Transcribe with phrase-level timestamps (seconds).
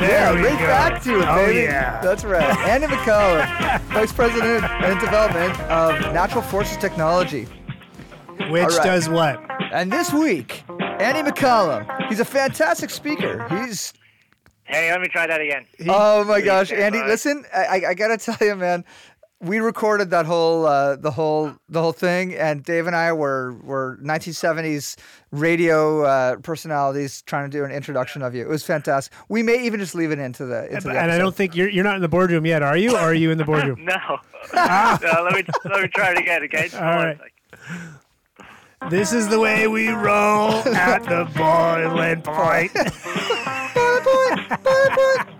[0.00, 0.66] There yeah, we right go.
[0.66, 1.60] back to it, Oh, baby.
[1.60, 2.00] yeah.
[2.02, 2.42] That's right.
[2.68, 7.44] Andy MacCallum, Vice President and Development of Natural Forces Technology.
[8.50, 8.84] Which All right.
[8.84, 9.40] does what?
[9.72, 10.64] And this week,
[11.00, 13.46] Andy MacCallum, he's a fantastic speaker.
[13.48, 13.94] He's
[14.64, 15.64] Hey, let me try that again.
[15.88, 18.84] oh my gosh, Andy, listen, I, I, I gotta tell you, man.
[19.40, 23.52] We recorded that whole uh, the whole the whole thing, and Dave and I were
[23.62, 24.96] were 1970s
[25.30, 28.42] radio uh, personalities trying to do an introduction of you.
[28.42, 29.12] It was fantastic.
[29.28, 31.68] We may even just leave it into the into the And I don't think you're
[31.68, 32.94] you're not in the boardroom yet, are you?
[32.96, 33.84] Or are you in the boardroom?
[33.84, 33.96] No.
[34.54, 36.42] no let me let me try it again.
[36.44, 36.62] Okay.
[36.62, 37.18] Just All hold right.
[38.90, 42.72] this is the way we roll at the boiling point.
[43.74, 44.62] boiling point.
[44.64, 45.35] boiling point.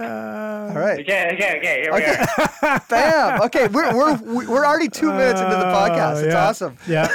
[0.00, 1.00] All right.
[1.00, 1.30] Okay.
[1.34, 1.58] Okay.
[1.58, 1.82] Okay.
[1.82, 2.24] Here we Okay.
[2.62, 2.80] are.
[2.88, 3.42] Bam.
[3.42, 4.16] Okay, we're we're
[4.48, 6.22] we're already two minutes into the podcast.
[6.24, 6.48] It's Uh, yeah.
[6.48, 6.76] awesome.
[6.86, 7.08] Yeah.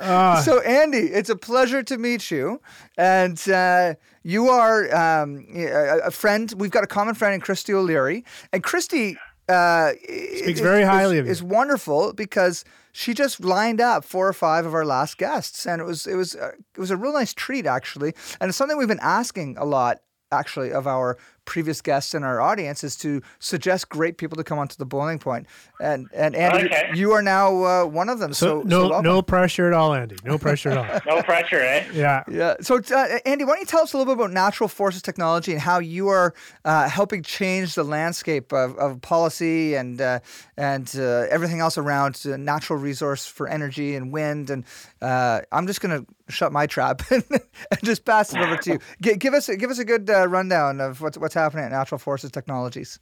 [0.00, 2.60] Uh, So Andy, it's a pleasure to meet you,
[2.96, 6.52] and uh, you are um, a a friend.
[6.56, 9.16] We've got a common friend in Christy O'Leary, and Christy
[9.48, 11.32] uh, Speaks is- very is- highly of you.
[11.32, 15.80] Is wonderful because she just lined up four or five of our last guests, and
[15.80, 18.76] it was it was uh, it was a real nice treat actually, and it's something
[18.78, 19.98] we've been asking a lot
[20.38, 21.16] actually of our
[21.46, 25.18] previous guests in our audience is to suggest great people to come onto the boiling
[25.18, 25.46] point
[25.80, 26.90] and and Andy Okay.
[26.94, 29.04] you are now uh, one of them so, so no welcome.
[29.04, 30.16] no pressure at all, Andy.
[30.24, 31.00] No pressure at all.
[31.16, 31.86] No pressure, eh?
[31.94, 32.24] Yeah.
[32.28, 32.54] Yeah.
[32.60, 35.52] So, uh, Andy, why don't you tell us a little bit about Natural Forces Technology
[35.52, 40.18] and how you are uh, helping change the landscape of, of policy and uh,
[40.56, 44.50] and uh, everything else around uh, natural resource for energy and wind.
[44.50, 44.64] And
[45.00, 48.72] uh, I'm just going to shut my trap and, and just pass it over to
[48.72, 48.78] you.
[49.00, 51.98] G- give us give us a good uh, rundown of what's what's happening at Natural
[51.98, 52.98] Forces Technologies.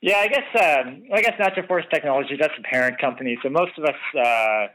[0.00, 3.38] Yeah, I guess um, I guess Natural Forces Technologies that's a parent company.
[3.42, 4.66] So most of us uh,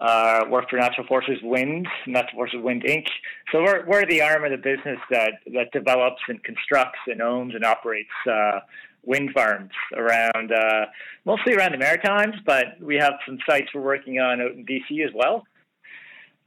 [0.00, 3.06] uh, work for Natural Forces Wind, Natural Forces Wind Inc.
[3.50, 7.54] So we're we're the arm of the business that that develops and constructs and owns
[7.56, 8.60] and operates uh,
[9.02, 10.86] wind farms around uh,
[11.24, 15.04] mostly around the Maritimes, but we have some sites we're working on out in BC
[15.04, 15.44] as well.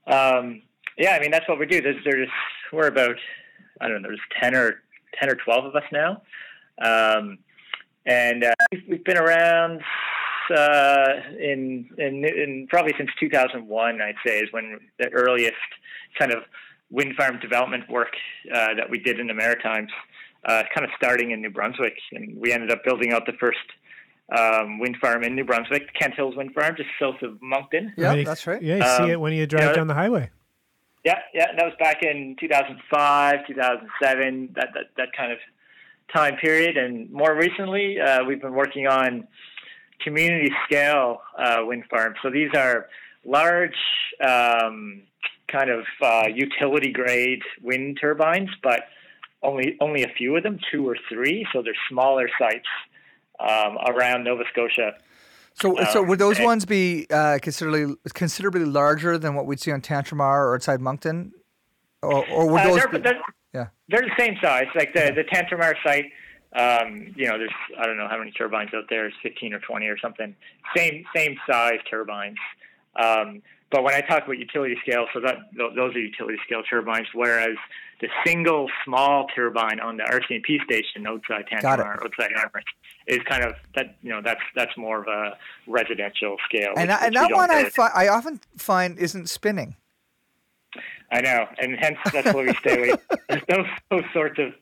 [0.07, 0.61] Um,
[0.97, 1.81] yeah, I mean that's what we do.
[1.81, 2.29] There's, there's
[2.71, 3.17] we're about
[3.81, 4.82] I don't know, there's ten or
[5.19, 6.21] ten or twelve of us now.
[6.81, 7.37] Um,
[8.05, 9.81] and uh, we've, we've been around
[10.55, 11.07] uh,
[11.39, 14.01] in, in in probably since 2001.
[14.01, 15.53] I'd say is when the earliest
[16.19, 16.43] kind of
[16.89, 18.13] wind farm development work
[18.53, 19.89] uh, that we did in the Maritimes,
[20.45, 23.57] uh, kind of starting in New Brunswick, and we ended up building out the first
[24.37, 27.93] um, wind farm in New Brunswick, Kent Hills Wind Farm, just south of Moncton.
[27.97, 28.61] Yeah, I mean, that's right.
[28.61, 29.73] Yeah, you see Um, it when you drive yeah.
[29.73, 30.29] down the highway.
[31.03, 35.37] Yeah, yeah, that was back in 2005, 2007, that that, that kind of
[36.15, 36.77] time period.
[36.77, 39.27] And more recently, uh, we've been working on
[40.01, 42.17] community scale uh, wind farms.
[42.21, 42.87] So these are
[43.25, 43.75] large,
[44.25, 45.03] um,
[45.51, 48.81] kind of uh, utility grade wind turbines, but
[49.41, 51.45] only only a few of them, two or three.
[51.51, 52.67] So they're smaller sites
[53.39, 54.93] um, around Nova Scotia.
[55.55, 59.59] So, so Um, would those and- ones be uh, considerably considerably larger than what we'd
[59.59, 61.31] see on Tantramar or outside Moncton,
[62.01, 62.75] or, or would Uh, those?
[62.77, 63.21] they're, be- they're,
[63.53, 63.67] yeah.
[63.87, 64.65] they're the same size.
[64.75, 66.05] Like the the Tantramar site,
[66.55, 69.05] um, you know, there's I don't know how many turbines out there.
[69.07, 70.35] It's 15 or 20 or something.
[70.75, 72.37] Same same size turbines.
[72.95, 77.07] Um, but when I talk about utility scale, so that those are utility scale turbines,
[77.13, 77.57] whereas
[78.03, 82.61] the single small turbine on the RCMP station outside Got outside Armor,
[83.07, 83.95] is kind of that.
[84.01, 85.37] You know, that's that's more of a
[85.67, 86.73] residential scale.
[86.75, 89.77] and which- that, and which that one I, fi- I often find isn't spinning.
[91.11, 92.93] I know, and hence that's why we stay away.
[93.29, 94.53] There's those those sorts of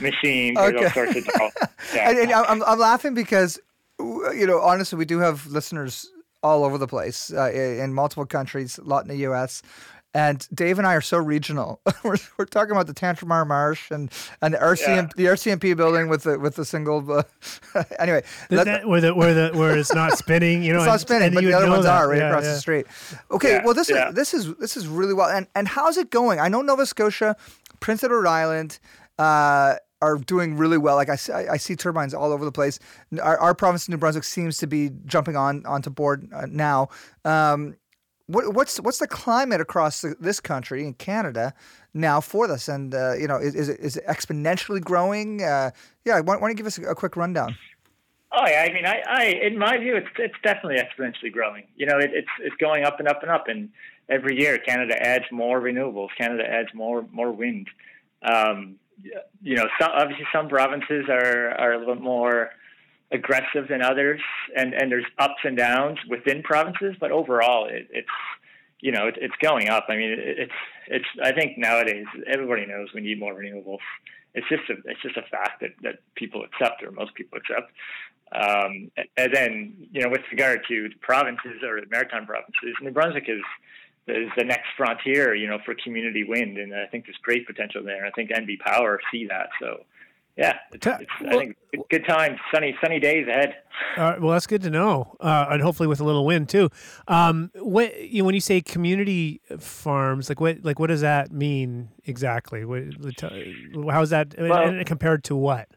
[0.00, 0.82] machines or Okay.
[0.82, 1.26] those sorts of
[1.94, 2.08] yeah.
[2.10, 3.60] And, and I'm, I'm laughing because,
[4.00, 6.10] you know, honestly, we do have listeners
[6.42, 9.62] all over the place uh, in multiple countries, a lot in the U.S.
[10.12, 11.80] And Dave and I are so regional.
[12.04, 14.10] we're, we're talking about the Tantramar Marsh and,
[14.42, 17.08] and the RCM the RCMP building with the with the single.
[17.10, 17.22] Uh,
[18.00, 20.78] anyway, Th- let- that- where the where the where it's not spinning, you know.
[20.80, 21.94] it's not and- spinning, and but you the other know ones that.
[22.02, 22.52] are right Yeah, across yeah.
[22.54, 22.86] the street.
[23.30, 24.08] Okay, Yeah, well this yeah.
[24.08, 25.28] is this is this is really well.
[25.28, 26.40] And and how's it going?
[26.40, 27.36] I know Nova Scotia,
[27.78, 28.80] Prince Edward Island.
[29.18, 30.96] Uh, are doing really well.
[30.96, 32.78] Like I, see- I I see turbines all over the place.
[33.22, 36.88] Our, our province, New Brunswick, seems to be jumping on onto board uh, now.
[37.26, 37.76] Um,
[38.30, 41.52] what, what's what's the climate across the, this country in Canada
[41.92, 45.42] now for this, and uh, you know, is, is, it, is it exponentially growing?
[45.42, 45.70] Uh,
[46.04, 47.56] yeah, why, why, don't you give us a, a, quick rundown?
[48.32, 51.64] Oh yeah, I mean, I, I in my view, it's it's definitely exponentially growing.
[51.76, 53.70] You know, it, it's it's going up and up and up, and
[54.08, 56.08] every year Canada adds more renewables.
[56.16, 57.68] Canada adds more more wind.
[58.22, 58.76] Um,
[59.42, 62.50] you know, some, obviously some provinces are are a little bit more
[63.12, 64.20] aggressive than others,
[64.56, 68.08] and and there's ups and downs within provinces, but overall, it, it's
[68.80, 69.86] you know, it, it's going up.
[69.88, 70.52] I mean, it, it's
[70.88, 71.06] it's.
[71.22, 73.78] I think nowadays everybody knows we need more renewables.
[74.34, 77.72] It's just a it's just a fact that that people accept or most people accept.
[78.32, 82.92] Um, and then you know, with regard to the provinces or the maritime provinces, New
[82.92, 83.42] Brunswick is
[84.06, 87.82] is the next frontier, you know, for community wind, and I think there's great potential
[87.84, 88.06] there.
[88.06, 89.84] I think NB Power see that, so
[90.40, 91.56] yeah, it's, it's, I think
[91.90, 93.56] good times, sunny sunny days ahead.
[93.98, 96.70] Uh, well, that's good to know, uh, and hopefully with a little wind too.
[97.08, 101.30] Um, what you know, when you say community farms, like what like what does that
[101.30, 102.64] mean exactly?
[102.64, 102.84] What,
[103.90, 105.68] how is that well, compared to what?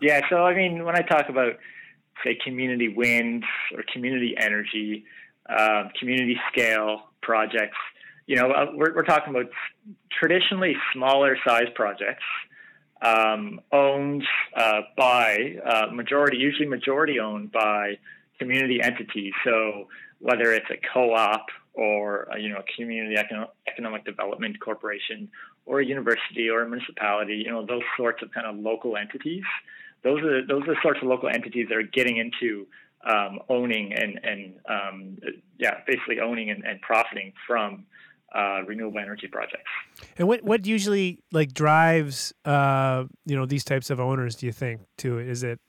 [0.00, 1.54] Yeah, so I mean, when I talk about
[2.24, 3.42] say community wind
[3.74, 5.06] or community energy,
[5.48, 7.78] um, community scale projects,
[8.28, 9.50] you know, uh, we're, we're talking about
[10.20, 12.22] traditionally smaller size projects
[13.02, 14.24] um, owned
[14.56, 17.98] uh, by uh, majority, usually majority owned by
[18.38, 19.32] community entities.
[19.44, 19.88] So
[20.20, 25.28] whether it's a co-op or a, you know a community econo- economic development corporation
[25.66, 29.44] or a university or a municipality, you know those sorts of kind of local entities.
[30.04, 32.66] Those are those are the sorts of local entities that are getting into
[33.04, 35.18] um, owning and and um,
[35.58, 37.84] yeah, basically owning and, and profiting from
[38.34, 39.70] uh, renewable energy projects.
[40.18, 44.36] And what what usually like drives uh, you know these types of owners?
[44.36, 45.28] Do you think to it?
[45.28, 45.60] Is it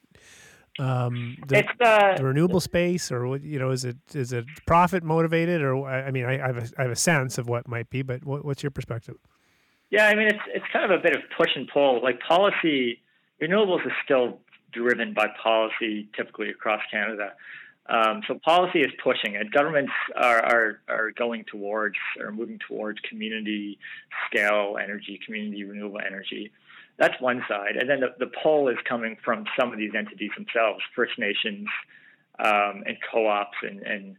[0.80, 3.70] um, the, it's, uh, the renewable space, or what you know?
[3.70, 6.92] Is it is it profit motivated, or I mean, I, I, have a, I have
[6.92, 9.16] a sense of what might be, but what, what's your perspective?
[9.92, 12.02] Yeah, I mean, it's it's kind of a bit of push and pull.
[12.02, 13.02] Like policy,
[13.42, 14.40] renewables is still
[14.72, 17.34] driven by policy, typically across Canada.
[17.88, 19.52] Um, so policy is pushing it.
[19.52, 23.78] Governments are, are, are going towards or moving towards community
[24.28, 26.52] scale energy, community renewable energy.
[26.98, 27.76] That's one side.
[27.76, 31.68] And then the, the pull is coming from some of these entities themselves, First Nations
[32.40, 34.16] um, and co-ops and, and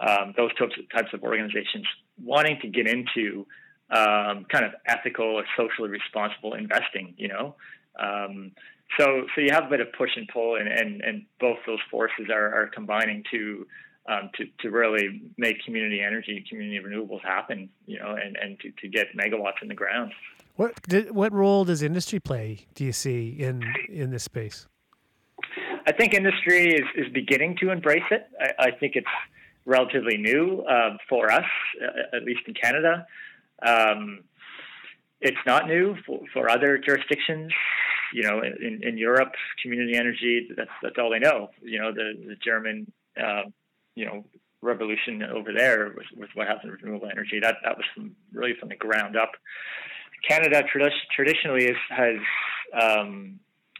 [0.00, 1.86] um, those types of, types of organizations
[2.22, 3.46] wanting to get into
[3.90, 7.54] um, kind of ethical or socially responsible investing, you know.
[7.98, 8.52] Um,
[8.98, 11.80] so so you have a bit of push and pull, and and, and both those
[11.90, 13.66] forces are, are combining to.
[14.08, 18.70] Um, to, to really make community energy, community renewables happen, you know, and, and to,
[18.80, 20.12] to get megawatts in the ground.
[20.54, 22.66] What did, what role does industry play?
[22.76, 24.68] Do you see in in this space?
[25.88, 28.28] I think industry is, is beginning to embrace it.
[28.40, 29.06] I, I think it's
[29.64, 31.44] relatively new uh, for us,
[31.82, 33.06] uh, at least in Canada.
[33.66, 34.20] Um,
[35.20, 37.52] it's not new for, for other jurisdictions
[38.12, 39.32] you know, in, in Europe,
[39.62, 41.48] community energy, that's, that's all they know.
[41.62, 43.42] You know, the, the German, uh,
[43.94, 44.24] you know,
[44.62, 48.54] revolution over there with, with what happened with renewable energy, that, that was from, really
[48.58, 49.32] from the ground up.
[50.28, 52.16] Canada trad- traditionally is, has
[52.80, 53.38] um,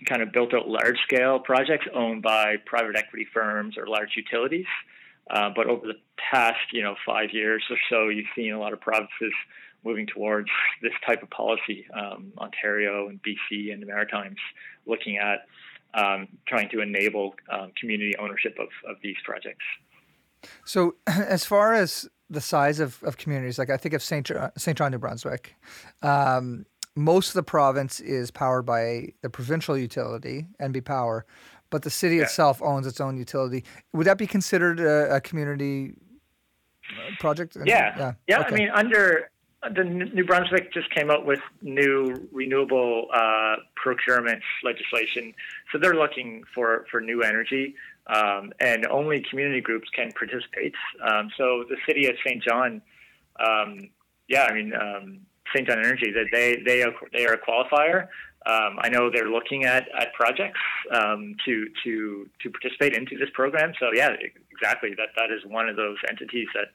[0.08, 4.66] kind of built out large scale projects owned by private equity firms or large utilities.
[5.28, 5.94] Uh, but over the
[6.30, 9.32] past, you know, five years or so, you've seen a lot of provinces
[9.84, 10.48] moving towards
[10.82, 11.86] this type of policy.
[11.94, 14.38] Um, Ontario and BC and the Maritimes
[14.86, 15.46] looking at
[15.94, 19.64] um, trying to enable um, community ownership of, of these projects.
[20.64, 24.50] So, as far as the size of, of communities, like I think of Saint John,
[24.56, 25.54] Saint John, New Brunswick,
[26.02, 31.26] um, most of the province is powered by the provincial utility, NB Power,
[31.70, 32.22] but the city yeah.
[32.22, 33.64] itself owns its own utility.
[33.92, 35.94] Would that be considered a, a community
[36.90, 37.56] uh, project?
[37.64, 38.12] Yeah, yeah.
[38.26, 38.54] yeah okay.
[38.54, 39.30] I mean, under
[39.74, 45.32] the New Brunswick just came out with new renewable uh, procurement legislation,
[45.72, 47.74] so they're looking for for new energy,
[48.06, 50.74] um, and only community groups can participate.
[51.02, 52.82] Um, so the city of Saint John,
[53.40, 53.90] um,
[54.28, 55.20] yeah, I mean um,
[55.54, 58.08] Saint John Energy, that they they are, they are a qualifier.
[58.46, 60.60] Um, I know they're looking at at projects
[60.92, 63.72] um, to to to participate into this program.
[63.80, 64.10] So yeah,
[64.50, 64.90] exactly.
[64.96, 66.68] That that is one of those entities that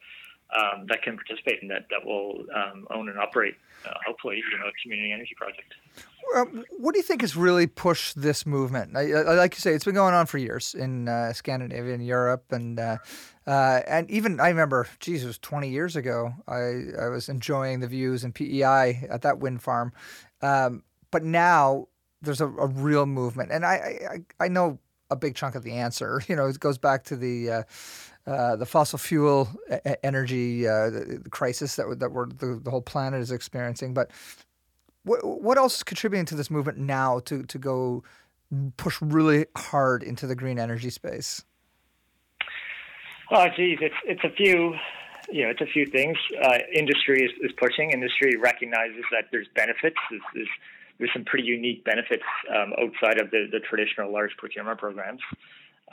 [0.58, 3.56] um, that can participate in that that will um, own and operate,
[3.86, 5.74] uh, hopefully, you know, a community energy project.
[6.78, 8.96] what do you think has really pushed this movement?
[8.96, 12.06] I, I, like you say, it's been going on for years in uh, Scandinavia and
[12.06, 12.98] Europe, and uh,
[13.48, 16.34] uh, and even I remember, geez, it was 20 years ago.
[16.48, 19.94] I, I was enjoying the views in PEI at that wind farm,
[20.42, 21.88] um, but now
[22.22, 24.80] there's a, a, real movement, and I, I I know
[25.10, 26.22] a big chunk of the answer.
[26.30, 27.66] You know, it goes back to the
[28.28, 29.50] uh, the fossil fuel
[30.04, 30.90] energy uh,
[31.30, 33.94] crisis that that we're, the, the whole planet is experiencing.
[33.94, 34.12] But
[35.04, 38.04] what what else is contributing to this movement now to to go
[38.78, 41.44] push really hard into the green energy space?
[43.32, 44.76] Oh, geez, it's it's a few,
[45.32, 46.18] you know, it's a few things.
[46.44, 47.92] Uh, industry is, is pushing.
[47.92, 49.96] Industry recognizes that there's benefits.
[50.10, 50.50] There's, there's,
[51.00, 52.24] there's some pretty unique benefits
[52.54, 55.22] um, outside of the, the traditional large procurement programs.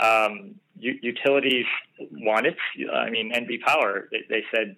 [0.00, 1.66] Um, u- utilities
[2.12, 2.56] want it.
[2.92, 4.76] I mean, NB Power, they, they said,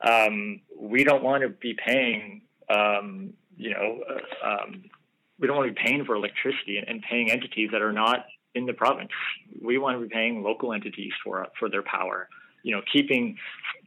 [0.00, 4.84] um, we don't want to be paying, um, you know, uh, um,
[5.38, 8.26] we don't want to be paying for electricity and, and, paying entities that are not
[8.54, 9.10] in the province.
[9.62, 12.28] We want to be paying local entities for for their power.
[12.62, 13.36] You know, keeping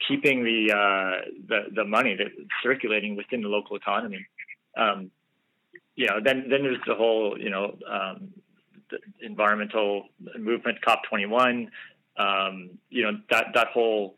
[0.08, 2.28] keeping the uh, the the money that
[2.64, 4.26] circulating within the local economy.
[4.78, 5.12] Um,
[5.96, 8.30] you know, then then there's the whole you know um,
[9.22, 10.06] environmental
[10.38, 11.68] movement, COP21.
[12.18, 14.18] Um, you know that that whole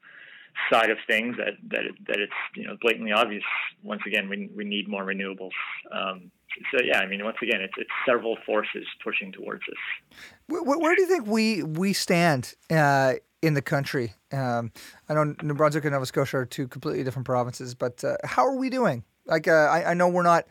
[0.71, 3.43] side of things that that that it's you know blatantly obvious.
[3.83, 5.51] Once again, we we need more renewables.
[5.91, 6.31] Um,
[6.71, 10.19] so yeah, I mean, once again, it's it's several forces pushing towards this.
[10.47, 14.13] Where, where do you think we we stand uh, in the country?
[14.31, 14.71] Um,
[15.09, 18.45] I know New Brunswick and Nova Scotia are two completely different provinces, but uh, how
[18.45, 19.03] are we doing?
[19.25, 20.45] Like, uh, I, I know we're not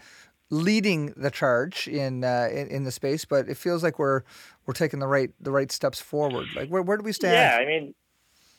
[0.51, 4.23] leading the charge in, uh, in, in the space, but it feels like we're
[4.67, 6.47] we're taking the right the right steps forward.
[6.55, 7.35] Like where where do we stand?
[7.35, 7.95] Yeah, I mean,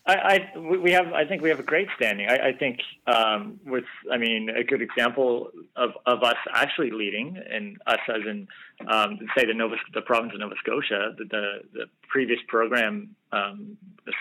[0.05, 0.15] I,
[0.55, 2.27] I we have I think we have a great standing.
[2.27, 7.37] I, I think um, with I mean a good example of, of us actually leading
[7.49, 8.47] and us as in
[8.87, 13.77] um, say the Nova the province of Nova Scotia the the, the previous program um,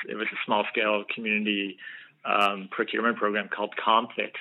[0.08, 1.78] it was a small scale community
[2.26, 4.34] um, procurement program called ComFit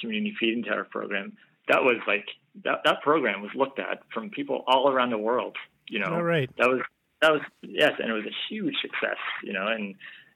[0.00, 1.36] Community Feed-in Tariff Program
[1.68, 2.26] that was like
[2.64, 5.56] that, that program was looked at from people all around the world.
[5.88, 6.50] You know, all right.
[6.58, 6.80] that was
[7.22, 9.18] that was yes, and it was a huge success.
[9.42, 9.94] You know, and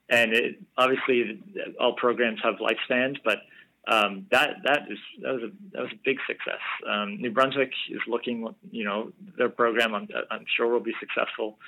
[0.08, 1.40] and it, obviously
[1.80, 3.38] all programs have lifespans, but
[3.88, 6.60] um, that that is that was a that was a big success.
[6.88, 9.94] Um, New Brunswick is looking, you know, their program.
[9.94, 11.58] I'm, I'm sure will be successful.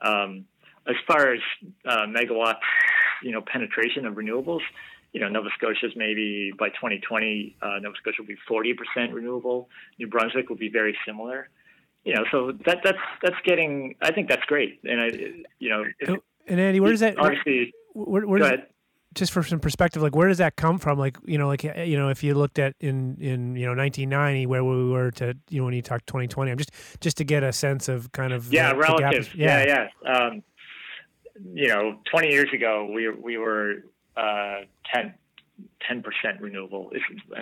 [0.00, 0.46] Um,
[0.88, 1.40] as far as
[1.86, 2.56] uh, megawatts,
[3.22, 4.62] you know, penetration of renewables,
[5.12, 9.68] you know, Nova Scotia's maybe by 2020, uh, Nova Scotia will be 40% renewable.
[9.98, 11.48] New Brunswick will be very similar.
[12.04, 13.94] You know, so that that's that's getting.
[14.00, 14.80] I think that's great.
[14.84, 15.06] And I,
[15.58, 17.74] you know, if, and Andy, where does that obviously?
[17.92, 18.60] Where, where does,
[19.14, 20.98] just for some perspective, like where does that come from?
[20.98, 24.46] Like you know, like you know, if you looked at in in you know 1990
[24.46, 27.42] where we were to you know when you talk 2020, I'm just just to get
[27.42, 29.88] a sense of kind of yeah, the, relative, the yeah, yeah.
[30.04, 30.12] yeah.
[30.12, 30.42] Um,
[31.52, 33.84] you know, 20 years ago we we were
[34.16, 34.60] uh,
[34.92, 35.14] 10
[36.02, 36.90] percent renewable.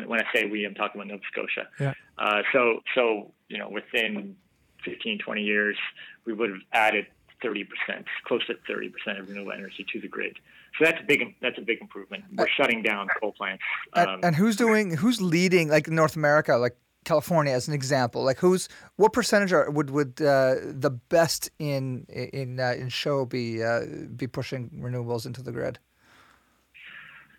[0.07, 1.69] When I say we, I'm talking about Nova Scotia.
[1.79, 1.95] Yeah.
[2.19, 4.37] Uh, so so you know within
[4.85, 5.77] 15, 20 years,
[6.25, 7.07] we would have added
[7.43, 10.37] 30 percent, close to 30 percent of renewable energy to the grid.
[10.79, 12.25] So that's a big that's a big improvement.
[12.35, 13.63] We're uh, shutting down coal plants.
[13.95, 18.23] Um, and, and who's doing who's leading like North America like California as an example?
[18.23, 23.25] Like who's what percentage are, would would uh, the best in in uh, in show
[23.25, 23.83] be uh,
[24.17, 25.79] be pushing renewables into the grid?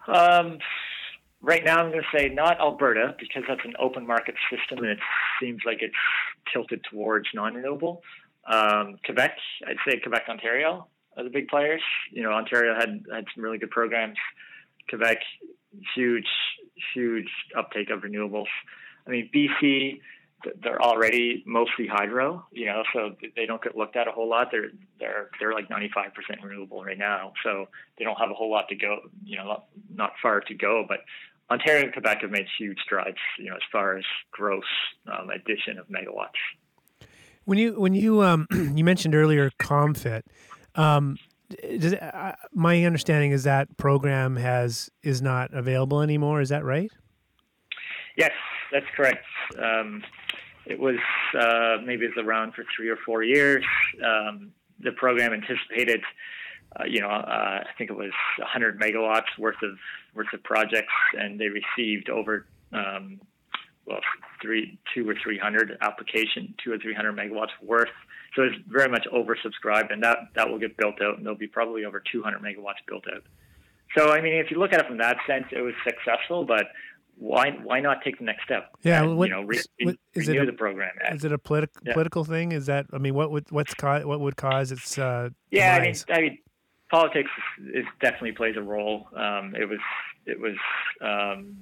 [0.10, 0.60] Um,
[1.42, 4.94] right now, I'm going to say not Alberta because that's an open market system and
[4.94, 5.00] it
[5.42, 5.94] seems like it's
[6.52, 8.02] tilted towards non-renewable.
[8.52, 9.36] Um, Quebec,
[9.68, 10.88] I'd say Quebec, Ontario
[11.18, 11.82] are the big players.
[12.12, 14.18] You know, Ontario had had some really good programs.
[14.90, 15.18] Quebec,
[15.96, 16.28] huge,
[16.94, 18.48] huge uptake of renewables.
[19.08, 20.00] I mean, BC,
[20.64, 24.50] they're already mostly hydro, you know, so they don't get looked at a whole lot.
[24.52, 26.12] They're they're they're like 95%
[26.44, 27.68] renewable right now, so
[27.98, 30.86] they don't have a whole lot to go, you know, not, not far to go.
[30.88, 31.00] But
[31.52, 34.64] Ontario and Quebec have made huge strides, you know, as far as gross
[35.08, 37.08] um, addition of megawatts.
[37.46, 40.22] When you when you um, you mentioned earlier ComFit,
[40.76, 41.18] um,
[41.50, 46.42] does uh, my understanding is that program has is not available anymore.
[46.42, 46.92] Is that right?
[48.16, 48.32] Yes,
[48.72, 49.26] that's correct.
[49.58, 50.04] Um,
[50.70, 50.98] it was
[51.38, 53.66] uh, maybe it's around for three or four years.
[54.06, 56.02] Um, the program anticipated,
[56.80, 59.78] uh, you know, uh, I think it was 100 megawatts worth of
[60.14, 63.20] worth of projects, and they received over um,
[63.86, 64.00] well
[64.42, 67.90] three, two or three hundred application, two or three hundred megawatts worth.
[68.36, 71.48] So it's very much oversubscribed, and that that will get built out, and there'll be
[71.48, 73.24] probably over 200 megawatts built out.
[73.98, 76.68] So I mean, if you look at it from that sense, it was successful, but
[77.20, 78.72] why why not take the next step?
[78.82, 80.92] Yeah, and, what, you know, re, what, is renew it a, the program.
[81.12, 81.94] Is it a politi- yeah.
[81.94, 82.54] political thing?
[82.54, 84.98] Is that I mean, what would what's co- what would cause its?
[84.98, 86.38] Uh, yeah, I mean, I mean,
[86.90, 89.08] politics is, is definitely plays a role.
[89.16, 89.80] Um, it was
[90.26, 90.56] it was
[91.02, 91.62] um,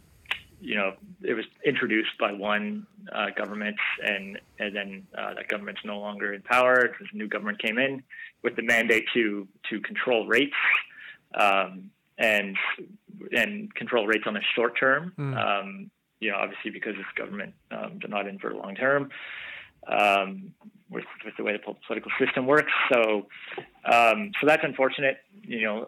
[0.62, 5.82] you know it was introduced by one uh, government, and and then uh, that government's
[5.84, 8.04] no longer in power because a new government came in
[8.44, 10.56] with the mandate to to control rates
[11.34, 12.56] um, and
[13.32, 15.14] and control rates on the short term.
[15.18, 15.38] Mm.
[15.38, 19.10] Um, you know, obviously because it's government, um, they're not in for the long term.
[19.88, 20.54] Um,
[20.90, 23.28] with, with the way the political system works, so
[23.86, 25.18] um, so that's unfortunate.
[25.44, 25.88] You know,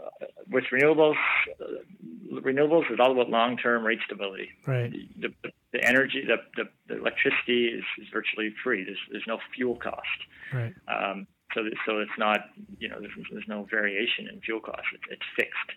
[0.49, 1.15] with renewables,
[1.61, 4.49] uh, renewables is all about long-term rate stability.
[4.65, 4.93] Right.
[5.19, 5.33] The,
[5.73, 8.83] the, energy, the, the, the, electricity is, is virtually free.
[8.83, 10.07] There's there's no fuel cost.
[10.53, 10.73] Right.
[10.87, 12.41] Um, so so it's not
[12.77, 14.87] you know there's, there's no variation in fuel costs.
[14.93, 15.71] It's, it's fixed.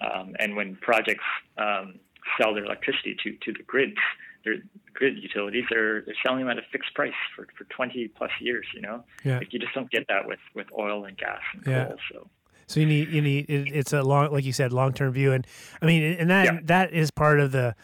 [0.00, 1.24] Um, and when projects
[1.58, 2.00] um,
[2.40, 3.96] sell their electricity to, to the grids,
[4.44, 4.56] their
[4.92, 8.66] grid utilities, they're, they're selling them at a fixed price for, for 20 plus years,
[8.74, 9.04] you know?
[9.24, 9.38] Yeah.
[9.38, 11.86] Like you just don't get that with, with oil and gas and yeah.
[11.86, 11.96] coal.
[12.12, 12.28] So.
[12.66, 15.32] So you need you need it, it's a long like you said long term view
[15.32, 15.46] and
[15.82, 16.60] I mean and that yeah.
[16.64, 17.74] that is part of the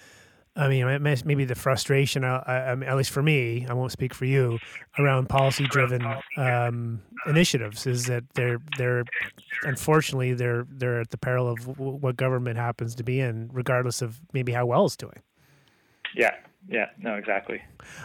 [0.61, 2.43] I mean, maybe the frustration, uh,
[2.87, 4.59] at least for me, I won't speak for you,
[4.99, 6.05] around policy-driven
[6.37, 9.05] um, initiatives is that they're they're
[9.63, 14.03] unfortunately they're they're at the peril of w- what government happens to be in, regardless
[14.03, 15.23] of maybe how well it's doing.
[16.15, 16.35] Yeah,
[16.69, 17.63] yeah, no, exactly.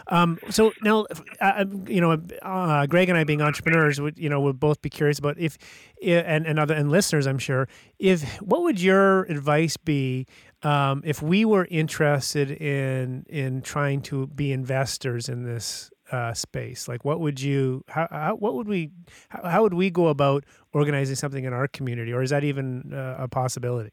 [0.08, 1.06] Um, so now,
[1.40, 4.88] uh, you know, uh, Greg and I, being entrepreneurs, would you know, would both be
[4.88, 5.58] curious about if,
[6.02, 10.26] and and other and listeners, I'm sure, if what would your advice be
[10.66, 16.88] um, if we were interested in in trying to be investors in this uh, space?
[16.88, 18.90] Like, what would you, how, how what would we,
[19.28, 22.92] how, how, would we go about organizing something in our community, or is that even
[22.92, 23.92] uh, a possibility?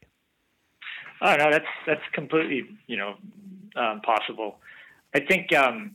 [1.22, 3.14] Oh no, that's that's completely you know
[3.76, 4.56] um, possible.
[5.14, 5.94] I think um,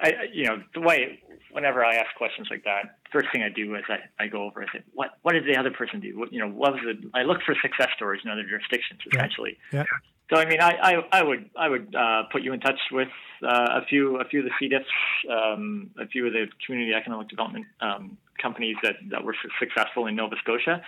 [0.00, 3.74] I you know the way whenever I ask questions like that, first thing I do
[3.74, 4.62] is I, I go over.
[4.62, 6.18] I say, what what did the other person do?
[6.18, 6.98] What, you know, what was it?
[7.14, 9.56] I look for success stories in other jurisdictions, essentially.
[9.72, 9.84] Yeah.
[10.30, 13.08] So I mean, I, I, I would I would uh, put you in touch with
[13.42, 17.28] uh, a few a few of the CEDIFs, um, a few of the community economic
[17.28, 20.82] development um, companies that, that were successful in Nova Scotia.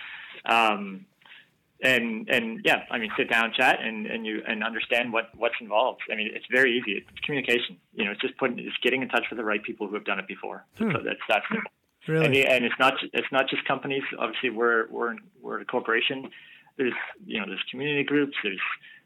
[0.45, 1.05] Um,
[1.81, 5.55] and and yeah, I mean, sit down, chat, and, and you and understand what, what's
[5.59, 6.01] involved.
[6.11, 6.97] I mean, it's very easy.
[6.97, 7.77] It's communication.
[7.93, 10.05] You know, it's just putting, it's getting in touch with the right people who have
[10.05, 10.65] done it before.
[10.77, 10.91] Hmm.
[10.91, 11.71] So that's that's simple.
[12.07, 12.25] Really?
[12.25, 14.03] And, and it's not it's not just companies.
[14.19, 16.29] Obviously, we're we're we're a corporation.
[16.77, 16.93] There's
[17.25, 18.35] you know there's community groups.
[18.43, 18.61] There's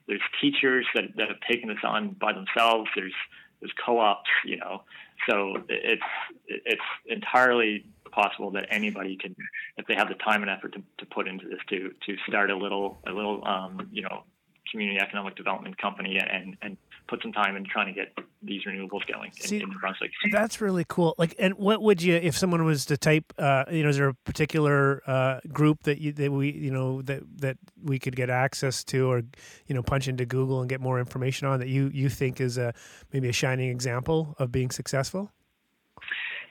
[0.08, 2.90] there's teachers that, that have taken this on by themselves.
[2.96, 3.14] There's
[3.60, 4.84] there's co-ops, you know.
[5.30, 6.02] So it's
[6.48, 9.36] it's entirely possible that anybody can,
[9.78, 12.50] if they have the time and effort to, to put into this, to to start
[12.50, 14.24] a little a little um, you know
[14.72, 19.06] community economic development company and and put some time in trying to get these renewables
[19.12, 20.12] going See, in, New Brunswick.
[20.32, 21.14] That's really cool.
[21.18, 24.10] Like, and what would you, if someone was to type, uh, you know, is there
[24.10, 28.30] a particular uh, group that you that we, you know, that that we could get
[28.30, 29.22] access to, or
[29.68, 32.58] you know, punch into Google and get more information on that you you think is
[32.58, 32.74] a
[33.14, 35.32] maybe a shining example of being successful?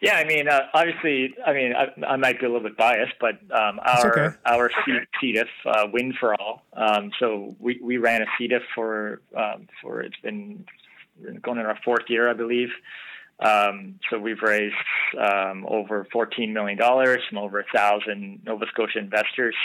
[0.01, 3.15] Yeah, I mean, uh, obviously, I mean, I, I, might be a little bit biased,
[3.21, 4.37] but um, our okay.
[4.47, 4.71] our
[5.23, 6.63] CEDIF, uh, Wind for All.
[6.75, 10.65] Um, so we, we ran a CEDIF for um, for it's been
[11.43, 12.69] going in our fourth year, I believe.
[13.41, 14.75] Um, so we've raised
[15.19, 19.57] um, over $14 million from over a thousand Nova Scotia investors,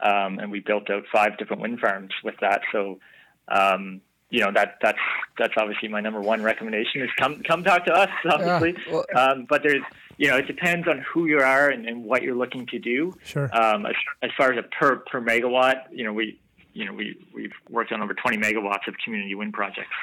[0.00, 2.60] um, and we built out five different wind farms with that.
[2.70, 3.00] So
[3.48, 4.98] um, you know that that's
[5.38, 8.74] that's obviously my number one recommendation is come come talk to us obviously.
[8.86, 9.82] yeah, well, um, but there's
[10.18, 13.14] you know it depends on who you are and, and what you're looking to do.
[13.24, 13.48] Sure.
[13.56, 16.38] Um, as, as far as a per per megawatt you know we
[16.74, 19.96] you know we we've worked on over 20 megawatts of community wind projects.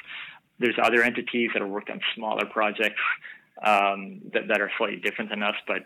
[0.57, 3.01] There's other entities that have worked on smaller projects
[3.61, 5.85] um, that, that are slightly different than us but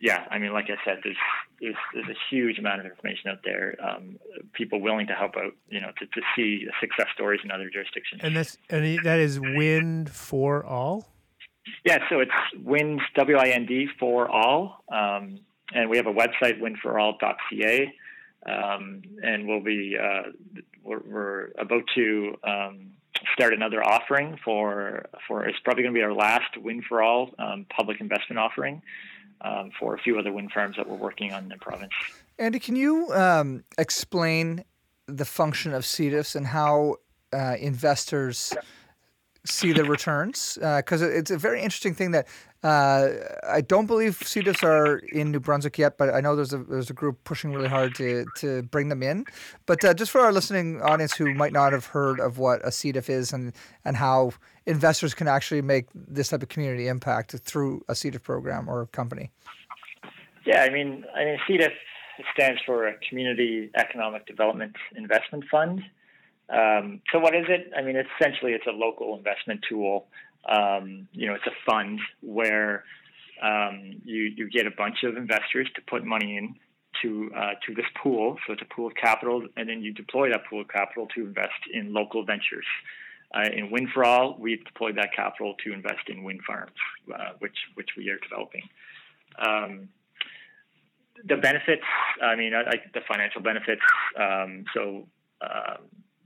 [0.00, 1.16] yeah, I mean, like I said, there's
[1.60, 3.74] there's, there's a huge amount of information out there.
[3.82, 4.18] Um,
[4.52, 8.20] people willing to help out, you know, to, to see success stories in other jurisdictions.
[8.22, 11.08] And that's and that is Wind for All.
[11.84, 12.30] Yeah, so it's
[12.62, 15.40] Wind W I N D for all, um,
[15.74, 17.92] and we have a website windforall.ca,
[18.46, 20.30] um, and we'll be uh,
[20.82, 22.92] we're, we're, about to um,
[23.34, 27.30] start another offering for for it's probably going to be our last Wind for All
[27.38, 28.80] um, public investment offering
[29.40, 31.92] um, for a few other wind farms that we're working on in the province.
[32.38, 34.64] Andy, can you um, explain
[35.06, 36.96] the function of CEDIFs and how
[37.32, 38.54] uh, investors
[39.48, 40.58] see the returns?
[40.60, 42.26] Because uh, it's a very interesting thing that
[42.62, 43.08] uh,
[43.48, 46.90] I don't believe CEDIFs are in New Brunswick yet, but I know there's a there's
[46.90, 49.24] a group pushing really hard to to bring them in.
[49.66, 52.70] But uh, just for our listening audience who might not have heard of what a
[52.70, 53.52] CEDIF is and
[53.84, 54.32] and how
[54.66, 59.30] investors can actually make this type of community impact through a CEDIF program or company.
[60.44, 61.72] Yeah, I mean, I mean, CEDIF
[62.32, 65.82] stands for a Community Economic Development Investment Fund.
[66.50, 67.72] Um, so what is it?
[67.76, 70.08] I mean, essentially, it's a local investment tool
[70.46, 72.84] um, you know, it's a fund where
[73.42, 76.54] um, you you get a bunch of investors to put money in
[77.02, 78.36] to uh, to this pool.
[78.46, 81.26] So it's a pool of capital, and then you deploy that pool of capital to
[81.26, 82.66] invest in local ventures.
[83.34, 86.72] Uh, in Wind for All, we've deployed that capital to invest in wind farms,
[87.14, 88.62] uh, which which we are developing.
[89.38, 89.88] Um,
[91.24, 91.82] the benefits,
[92.22, 93.82] I mean, I, I, the financial benefits.
[94.18, 95.08] Um, so
[95.42, 95.78] um,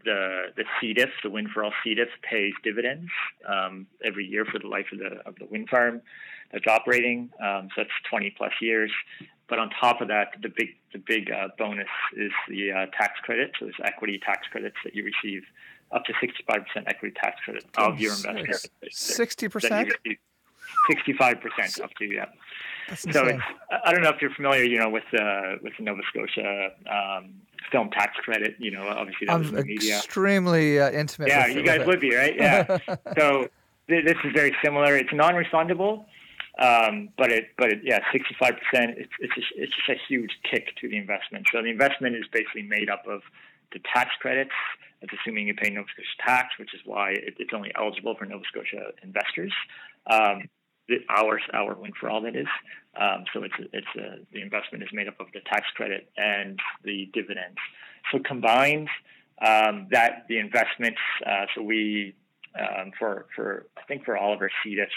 [0.04, 3.10] the the CEDIF, the Wind for All CEDIF, pays dividends
[3.48, 6.02] um, every year for the life of the of the wind farm
[6.52, 7.30] that's operating.
[7.42, 8.90] Um, so that's 20 plus years.
[9.48, 13.20] But on top of that, the big the big uh, bonus is the uh, tax
[13.22, 13.52] credit.
[13.58, 15.42] So there's equity tax credits that you receive
[15.90, 18.72] up to 65% equity tax credit of your investment.
[18.90, 19.92] 60%?
[20.90, 22.26] 65% up to, yeah.
[22.96, 23.42] so it's,
[23.85, 27.35] I don't know if you're familiar, you know, with uh, with the Nova Scotia um,
[27.70, 28.56] film tax credit.
[28.58, 29.96] You know, obviously that I'm was in the media.
[29.98, 31.28] Extremely uh, intimate.
[31.28, 32.35] Yeah, you guys would be right.
[32.37, 32.78] Yeah.
[33.18, 33.48] so
[33.88, 34.96] th- this is very similar.
[34.96, 36.04] It's non-refundable,
[36.58, 40.76] um, but it, but it, yeah, 65%, it's, it's, just, it's just a huge kick
[40.80, 41.46] to the investment.
[41.52, 43.22] So the investment is basically made up of
[43.72, 44.52] the tax credits.
[45.00, 48.26] That's assuming you pay Nova Scotia tax, which is why it, it's only eligible for
[48.26, 49.52] Nova Scotia investors.
[50.06, 50.48] Um,
[51.09, 52.47] our, our Wind for All that is.
[52.99, 56.59] Um, so it's, it's a, the investment is made up of the tax credit and
[56.85, 57.59] the dividends.
[58.11, 58.88] So combined,
[59.45, 62.14] um, that the investments, uh, so we,
[62.59, 64.88] um, for, for, I think for all of our CEDIFs,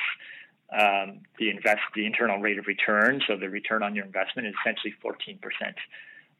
[0.73, 3.21] um, the invest the internal rate of return.
[3.27, 5.39] So the return on your investment is essentially 14%.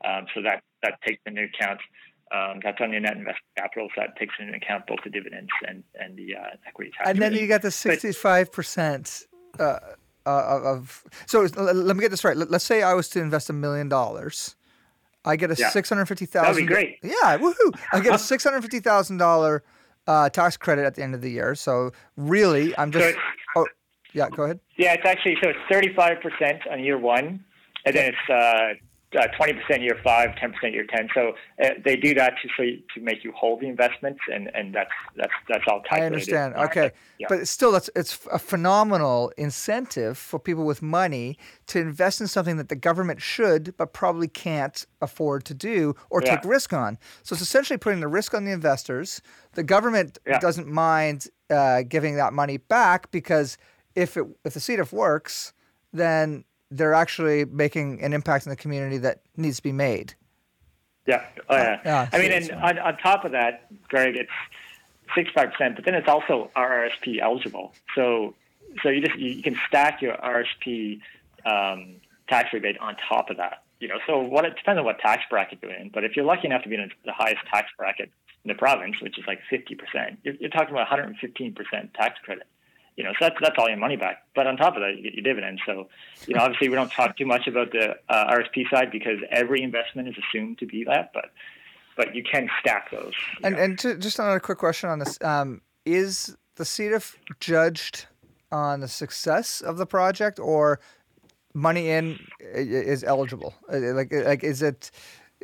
[0.03, 1.79] Um, so that that takes into account
[2.31, 3.87] um, that's on your net investment capital.
[3.95, 7.09] So that takes into account both the dividends and and the uh, equity tax.
[7.09, 9.25] And then you got the 65%.
[9.59, 9.79] Uh,
[10.25, 12.35] uh, of so let me get this right.
[12.35, 14.55] Let's say I was to invest a million dollars.
[15.23, 15.69] I get a yeah.
[15.69, 16.53] six hundred fifty thousand.
[16.53, 16.97] That'd be great.
[17.03, 17.77] Yeah, woohoo!
[17.93, 19.63] I get a six hundred fifty thousand dollar
[20.07, 21.55] uh, tax credit at the end of the year.
[21.55, 23.15] So really, I'm just.
[23.15, 23.21] So
[23.57, 23.67] oh,
[24.13, 24.59] yeah, go ahead.
[24.77, 27.43] Yeah, it's actually so it's 35% on year one,
[27.85, 28.79] and then it's
[29.15, 31.09] uh, uh, 20% year five, 10% year 10.
[31.13, 34.49] So uh, they do that to so you, to make you hold the investments, and,
[34.53, 36.03] and that's that's that's all calculated.
[36.03, 36.55] I understand.
[36.55, 37.27] Okay, yeah.
[37.29, 42.57] but still, that's it's a phenomenal incentive for people with money to invest in something
[42.57, 46.35] that the government should, but probably can't afford to do or yeah.
[46.35, 46.97] take risk on.
[47.23, 49.21] So it's essentially putting the risk on the investors.
[49.53, 50.39] The government yeah.
[50.39, 53.57] doesn't mind uh, giving that money back because
[53.95, 55.53] if it if the CEDIF works,
[55.93, 56.43] then
[56.75, 60.13] they're actually making an impact in the community that needs to be made.
[61.07, 61.23] Yeah.
[61.49, 61.79] Oh, yeah.
[61.85, 64.31] yeah I mean, and on, on top of that, Greg, it's
[65.15, 67.73] 65%, but then it's also RRSP eligible.
[67.95, 68.33] So,
[68.81, 70.99] so you just you can stack your RSP
[71.45, 71.95] um,
[72.27, 73.63] tax rebate on top of that.
[73.79, 75.89] You know, so what it depends on what tax bracket you're in.
[75.89, 78.09] But if you're lucky enough to be in the highest tax bracket
[78.43, 82.47] in the province, which is like 50%, you're, you're talking about 115% tax credit
[82.95, 84.23] you know, so that's that's all your money back.
[84.35, 85.61] But on top of that, you get your dividends.
[85.65, 85.89] So,
[86.27, 89.61] you know, obviously we don't talk too much about the uh, RSP side because every
[89.63, 91.31] investment is assumed to be that, but
[91.97, 93.13] but you can stack those.
[93.43, 93.61] And know.
[93.61, 98.05] and to, just another quick question on this: um, Is the CEDIF judged
[98.51, 100.79] on the success of the project, or
[101.53, 103.53] money in is eligible?
[103.71, 104.91] Uh, like like is it?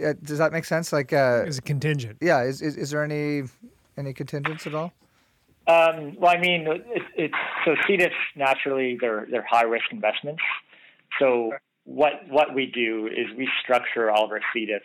[0.02, 0.94] Uh, does that make sense?
[0.94, 2.18] Like, uh, is it contingent?
[2.22, 2.44] Yeah.
[2.44, 3.44] Is, is is there any
[3.98, 4.94] any contingents at all?
[5.72, 6.68] Um, well, I mean,
[7.16, 7.32] it,
[7.66, 10.42] so CEDIFs naturally they're they're high risk investments.
[11.20, 11.54] So
[11.86, 14.82] what what we do is we structure all of our CEDIFs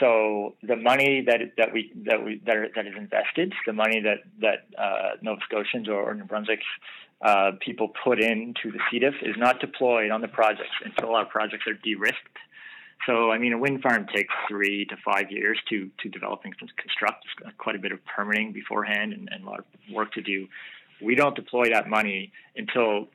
[0.00, 4.00] so the money that that we that we that, are, that is invested, the money
[4.00, 6.60] that that uh, Nova Scotians or, or New Brunswick
[7.20, 11.66] uh, people put into the CEDIF is not deployed on the projects until our projects
[11.66, 12.38] are de-risked.
[13.06, 16.54] So, I mean, a wind farm takes three to five years to, to develop and
[16.76, 17.24] construct.
[17.58, 20.46] Quite a bit of permitting beforehand and, and a lot of work to do.
[21.00, 23.08] We don't deploy that money until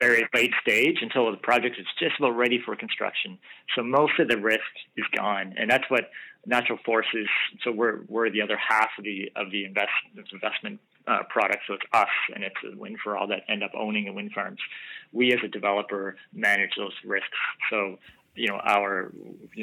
[0.00, 3.38] very late stage, until the project is just about ready for construction.
[3.76, 4.60] So most of the risk
[4.96, 6.10] is gone, and that's what
[6.46, 7.28] natural forces.
[7.62, 9.90] So we're we're the other half of the of the invest
[10.32, 11.64] investment uh, product.
[11.66, 14.32] So it's us and it's a wind for all that end up owning the wind
[14.32, 14.58] farms.
[15.12, 17.28] We as a developer manage those risks.
[17.70, 17.98] So
[18.34, 19.12] you know our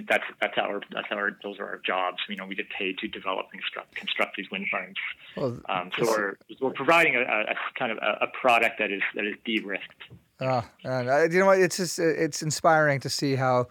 [0.08, 2.18] that's that's our that's our those are our jobs.
[2.30, 4.98] You know, we get paid to develop and construct, construct these wind farms.
[5.36, 9.02] Well, um, so we're we're providing a, a kind of a, a, product that is
[9.16, 10.04] that is de-risked.
[10.40, 11.60] Oh, and uh, you know what?
[11.60, 13.68] It's just it's inspiring to see how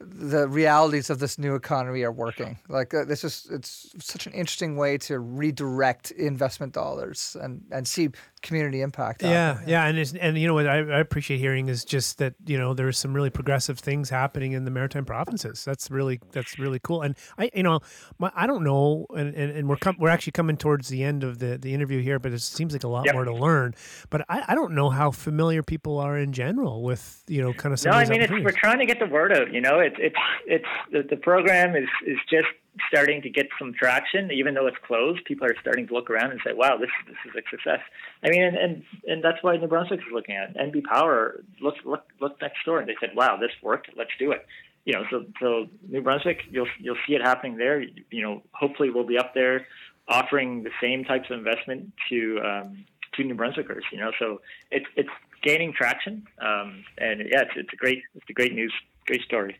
[0.00, 2.58] the realities of this new economy are working.
[2.68, 7.86] Like uh, this is it's such an interesting way to redirect investment dollars and and
[7.86, 8.10] see
[8.42, 9.22] community impact.
[9.22, 12.34] Yeah, yeah, and it's, and you know what I, I, appreciate hearing is just that
[12.46, 15.64] you know there's some really progressive things happening in the maritime provinces.
[15.64, 17.02] That's really that's really cool.
[17.02, 17.80] And I you know
[18.18, 21.24] my, I don't know, and, and, and we're com- we're actually coming towards the end
[21.24, 23.14] of the the interview here, but it seems like a lot yep.
[23.14, 23.74] more to learn.
[24.10, 27.72] But I, I don't know how familiar people are in general with you know kind
[27.72, 27.80] of.
[27.80, 29.52] Some no, I mean we're trying to get the word out.
[29.52, 32.48] You know, it's it's it's the, the program is is just
[32.88, 35.24] starting to get some traction, even though it's closed.
[35.24, 37.80] People are starting to look around and say, "Wow, this this is a success."
[38.22, 41.42] I mean, and and, and that's why New Brunswick is looking at NB Power.
[41.60, 43.90] Look look look next door, and they said, "Wow, this worked.
[43.96, 44.46] Let's do it."
[44.84, 47.82] You know, so so New Brunswick, you'll you'll see it happening there.
[47.82, 49.66] You know, hopefully we'll be up there
[50.08, 53.82] offering the same types of investment to um, to New Brunswickers.
[53.92, 55.10] You know, so it's it's
[55.42, 58.72] gaining traction, um, and yeah, it's, it's a great it's a great news,
[59.06, 59.58] great story.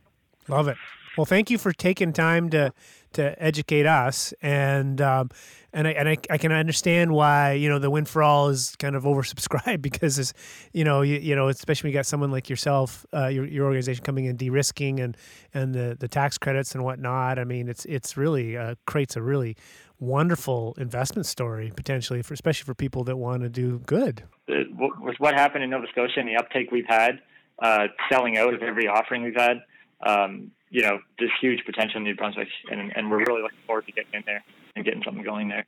[0.49, 0.77] Love it.
[1.17, 2.73] Well, thank you for taking time to
[3.15, 5.31] to educate us, and um,
[5.73, 8.77] and I and I, I, can understand why you know the Wind for All is
[8.77, 10.35] kind of oversubscribed because it's
[10.73, 13.67] you know you, you know especially when you got someone like yourself, uh, your your
[13.67, 15.17] organization coming in de-risking and
[15.55, 17.39] and the the tax credits and whatnot.
[17.39, 19.57] I mean, it's it's really uh, creates a really
[19.99, 24.25] wonderful investment story potentially for especially for people that want to do good.
[24.49, 27.21] With what happened in Nova Scotia and the uptake we've had,
[27.61, 29.63] uh, selling out of every offering we've had.
[30.05, 33.87] Um, you know, this huge potential in New Brunswick, and, and we're really looking forward
[33.87, 34.43] to getting in there
[34.75, 35.67] and getting something going there.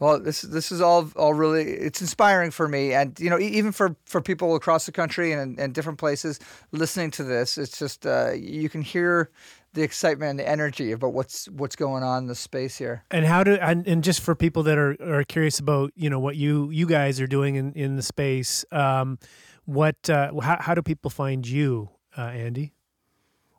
[0.00, 3.70] Well, this this is all all really it's inspiring for me, and you know even
[3.70, 6.40] for, for people across the country and, and different places
[6.72, 9.30] listening to this, it's just uh, you can hear
[9.74, 13.04] the excitement and the energy about what's what's going on in the space here.
[13.12, 16.18] And how do and, and just for people that are, are curious about you know
[16.18, 19.20] what you you guys are doing in in the space, um,
[19.66, 22.72] what uh, how how do people find you, uh, Andy?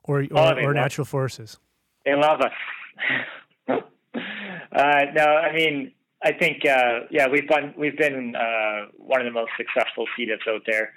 [0.04, 1.58] Or or, oh, or natural forces?
[2.06, 2.52] They love us.
[3.70, 9.26] uh, no, I mean, I think uh, yeah, we've been we've been uh, one of
[9.26, 10.94] the most successful CEDIFs out there.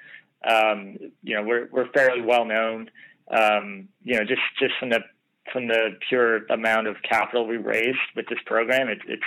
[0.47, 2.91] Um, you know, we're we're fairly well known.
[3.29, 5.01] Um, you know, just just from the
[5.53, 9.23] from the pure amount of capital we raised with this program, it, it's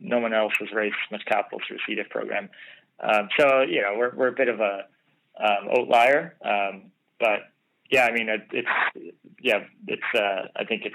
[0.00, 2.48] no one else has raised as much capital through a CEDIF program.
[3.00, 4.86] Um, so you know, we're we're a bit of a
[5.40, 7.52] um, outlier, um, but
[7.90, 10.94] yeah, I mean, it, it's yeah, it's uh, I think it's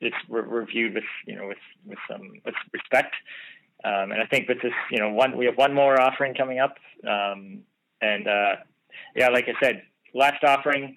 [0.00, 3.14] it's reviewed with you know with with some with respect,
[3.84, 6.58] um, and I think with this you know one we have one more offering coming
[6.58, 6.76] up,
[7.06, 7.60] um,
[8.00, 8.56] and uh,
[9.14, 9.82] yeah, like I said,
[10.14, 10.96] last offering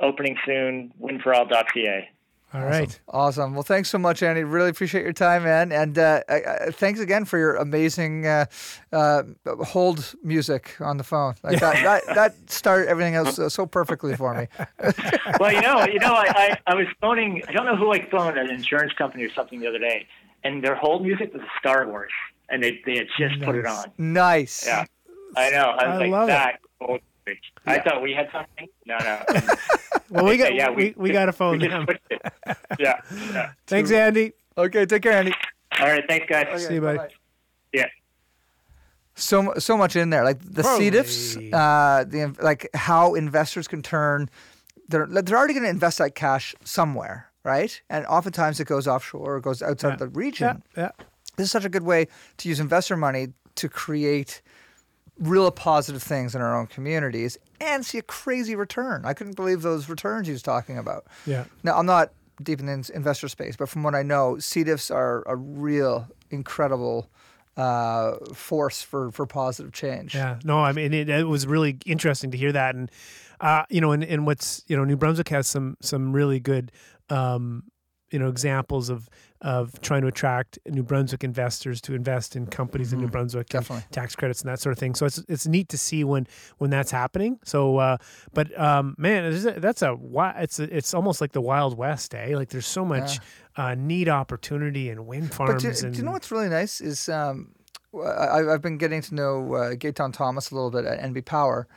[0.00, 2.08] opening soon, winforall.ca.
[2.54, 2.84] All right.
[2.84, 3.00] Awesome.
[3.08, 3.54] awesome.
[3.54, 4.42] Well, thanks so much, Andy.
[4.42, 5.70] Really appreciate your time, man.
[5.70, 8.46] And uh, uh, thanks again for your amazing uh,
[8.90, 9.22] uh
[9.64, 11.34] hold music on the phone.
[11.42, 14.46] Like that, that, that started everything else so perfectly for me.
[15.38, 17.42] well, you know, you know, I, I, I, was phoning.
[17.46, 20.06] I don't know who I phoned, an insurance company or something the other day,
[20.42, 22.12] and their hold music was Star Wars,
[22.48, 23.44] and they they had just nice.
[23.44, 23.92] put it on.
[23.98, 24.66] Nice.
[24.66, 24.86] Yeah,
[25.36, 25.64] I know.
[25.78, 26.60] I was I like love that.
[26.80, 27.02] It.
[27.26, 27.34] Yeah.
[27.66, 28.68] I thought we had something.
[28.86, 29.22] No, no.
[30.10, 31.86] well, we got yeah, we, we, we got a phone them.
[32.78, 33.00] yeah,
[33.32, 33.52] yeah.
[33.66, 34.32] Thanks, Andy.
[34.56, 35.32] Okay, take care, Andy.
[35.80, 36.46] All right, thanks, guys.
[36.48, 36.98] Okay, See you, buddy.
[36.98, 37.14] Bye-bye.
[37.72, 37.86] Yeah.
[39.14, 40.90] So so much in there, like the Holy.
[40.90, 44.30] CEDIFs, uh, the like how investors can turn.
[44.88, 47.80] They're they're already going to invest that cash somewhere, right?
[47.90, 49.96] And oftentimes it goes offshore, or goes outside yeah.
[49.96, 50.62] the region.
[50.76, 50.82] Yeah.
[50.82, 51.04] yeah.
[51.36, 54.40] This is such a good way to use investor money to create
[55.18, 59.04] real positive things in our own communities and see a crazy return.
[59.04, 61.06] I couldn't believe those returns he was talking about.
[61.26, 61.44] Yeah.
[61.64, 65.24] Now, I'm not deep in the investor space, but from what I know, CEDIFs are
[65.26, 67.10] a real incredible
[67.56, 70.14] uh, force for, for positive change.
[70.14, 70.38] Yeah.
[70.44, 72.76] No, I mean, it, it was really interesting to hear that.
[72.76, 72.90] And,
[73.40, 76.70] uh, you know, and, and what's, you know, New Brunswick has some, some really good,
[77.10, 77.64] um,
[78.12, 79.08] you know, examples of
[79.40, 82.94] of trying to attract New Brunswick investors to invest in companies mm-hmm.
[82.94, 83.12] in New mm-hmm.
[83.12, 84.94] Brunswick, definitely tax credits and that sort of thing.
[84.94, 86.26] So it's it's neat to see when
[86.58, 87.38] when that's happening.
[87.44, 87.98] So, uh,
[88.34, 89.96] but um, man, that's a
[90.38, 92.34] it's a, it's almost like the Wild West, eh?
[92.34, 93.18] Like there's so much
[93.56, 93.66] yeah.
[93.66, 95.62] uh, neat opportunity and wind farms.
[95.62, 97.52] But do, and, do you know what's really nice is um,
[97.94, 101.68] I, have been getting to know uh, Gaetan Thomas a little bit at NB Power.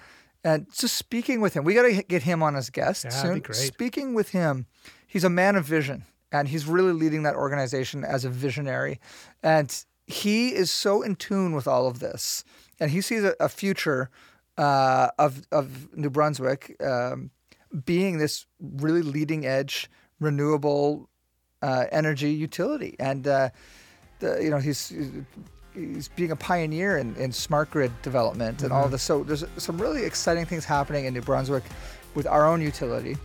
[0.44, 3.44] And just speaking with him, we got to get him on as guest yeah, soon.
[3.54, 4.66] Speaking with him,
[5.06, 9.00] he's a man of vision and he's really leading that organization as a visionary.
[9.44, 12.44] And he is so in tune with all of this,
[12.80, 14.10] and he sees a, a future
[14.58, 17.32] uh, of of New Brunswick um,
[17.86, 19.90] being this really leading edge
[20.20, 21.10] renewable
[21.62, 23.50] uh, energy utility, and uh,
[24.20, 24.94] the, you know he's.
[25.74, 28.84] He's being a pioneer in, in smart grid development and mm-hmm.
[28.84, 29.04] all this.
[29.04, 31.64] So there's some really exciting things happening in New Brunswick
[32.14, 33.16] with our own utility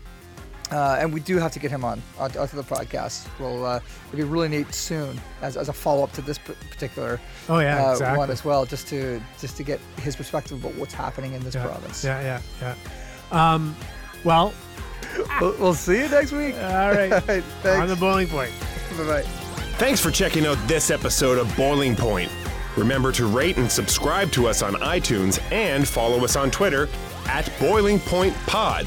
[0.70, 3.28] Uh, and we do have to get him on onto, onto the podcast.
[3.38, 7.20] Well, uh, it'd be really neat soon as, as a follow up to this particular
[7.48, 8.18] oh yeah uh, exactly.
[8.18, 11.54] one as well, just to just to get his perspective about what's happening in this
[11.54, 11.66] yeah.
[11.66, 12.04] province.
[12.04, 12.74] Yeah, yeah,
[13.30, 13.54] yeah.
[13.54, 13.76] Um,
[14.24, 14.52] well,
[15.40, 16.54] we'll, we'll see you next week.
[16.56, 17.12] All right,
[17.64, 18.52] on the boiling point.
[18.96, 19.22] Bye bye.
[19.78, 22.32] Thanks for checking out this episode of Boiling Point.
[22.76, 26.88] Remember to rate and subscribe to us on iTunes and follow us on Twitter
[27.26, 28.86] at Boiling Point Pod.